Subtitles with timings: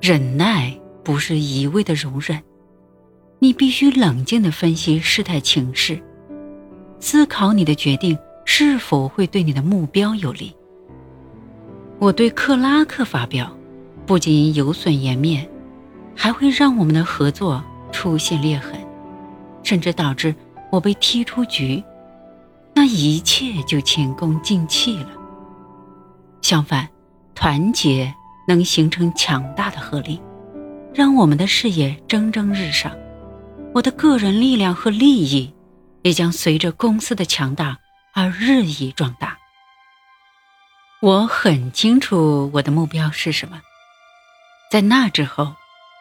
[0.00, 2.40] 忍耐不是一味的容忍，
[3.40, 6.00] 你必须冷静地分析事态情势，
[7.00, 10.54] 思考你的决定是否会对你的目标有利。
[11.98, 13.50] 我对克拉克发表，
[14.06, 15.48] 不仅有损颜面，
[16.14, 18.74] 还会让我们的合作出现裂痕，
[19.64, 20.32] 甚至导致
[20.70, 21.82] 我被踢出局。
[22.72, 25.10] 那一切就前功尽弃了。
[26.40, 26.88] 相反，
[27.34, 28.14] 团结
[28.48, 30.18] 能形成强大的合力，
[30.94, 32.96] 让我们的事业蒸蒸日上。
[33.74, 35.52] 我的个人力量和利益
[36.00, 37.76] 也将随着公司的强大
[38.14, 39.36] 而日益壮大。
[41.02, 43.60] 我很清楚我的目标是什么。
[44.70, 45.52] 在那之后，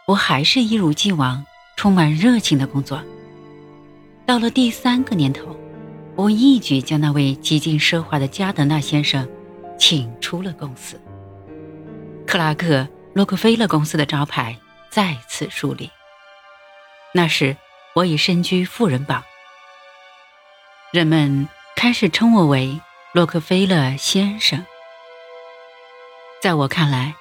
[0.07, 1.45] 我还是一如既往
[1.75, 3.03] 充满热情的工作。
[4.25, 5.53] 到了第三个年头，
[6.15, 9.27] 我一举将那位极尽奢华的加德纳先生
[9.77, 10.97] 请出了公司。
[12.27, 12.81] 克拉克·
[13.13, 14.57] 洛克菲勒公司的招牌
[14.91, 15.89] 再次树立。
[17.13, 17.55] 那时，
[17.95, 19.23] 我已身居富人榜，
[20.91, 21.47] 人们
[21.77, 22.81] 开始称我为
[23.13, 24.65] 洛克菲勒先生。
[26.41, 27.15] 在我看来，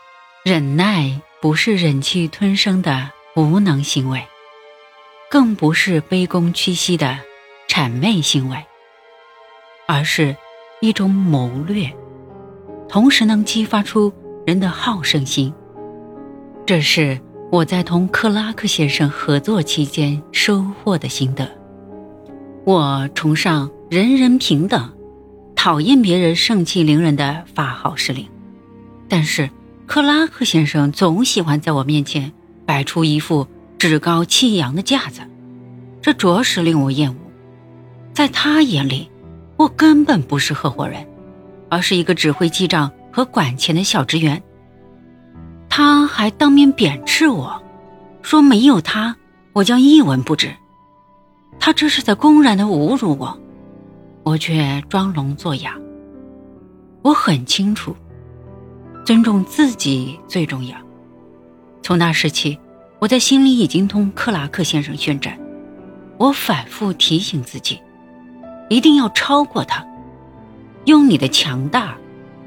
[0.44, 4.26] 忍耐不是忍气吞声的无能行为，
[5.30, 7.16] 更不是卑躬屈膝的
[7.68, 8.66] 谄媚行为，
[9.86, 10.36] 而是
[10.80, 11.96] 一种谋略，
[12.88, 14.12] 同时能激发出
[14.46, 15.52] 人的好胜心。
[16.64, 21.50] 这是我在同克拉克先生合作期间收获的心得。
[22.64, 24.88] 我崇尚人人平等，
[25.56, 28.24] 讨厌别人盛气凌人的发号施令。
[29.08, 29.50] 但是，
[29.84, 32.32] 克拉克先生总喜欢在我面前
[32.64, 35.22] 摆出一副趾高气扬的架子，
[36.00, 37.16] 这着实令我厌恶。
[38.12, 39.10] 在他眼里，
[39.56, 41.04] 我根本不是合伙人，
[41.68, 44.42] 而是一个只会记账和管钱的小职员。
[45.70, 47.62] 他还当面贬斥我，
[48.20, 49.16] 说没有他，
[49.54, 50.54] 我将一文不值。
[51.58, 53.40] 他这是在公然的侮辱我，
[54.22, 55.74] 我却装聋作哑。
[57.00, 57.96] 我很清楚。
[59.02, 60.76] 尊重自己最重要。
[61.82, 62.58] 从那时起，
[62.98, 65.38] 我在心里已经同克拉克先生宣战。
[66.18, 67.80] 我反复提醒自己，
[68.68, 69.82] 一定要超过他，
[70.84, 71.96] 用你的强大，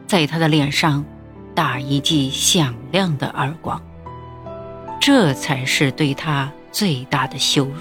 [0.10, 1.06] 在他的脸上
[1.54, 3.80] 打一记响亮的耳光。
[5.00, 7.76] 这才是对他最大的羞辱。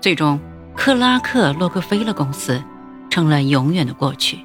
[0.00, 0.40] 最终，
[0.74, 2.64] 克拉克洛克菲勒公司
[3.10, 4.38] 成了永远的过去，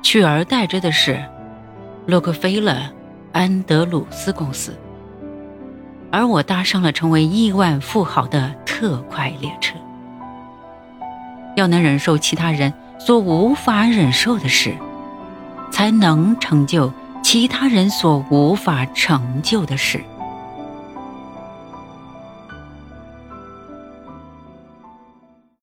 [0.00, 1.20] 取而代之的是。
[2.06, 2.80] 洛克菲勒
[3.32, 4.78] 安德鲁斯公司，
[6.12, 9.76] 而我搭上了成为亿万富豪的特快列车。
[11.56, 14.74] 要能忍受其他人所无法忍受的事，
[15.80, 16.92] 才能成就
[17.22, 20.04] 其他人所无法成就的事。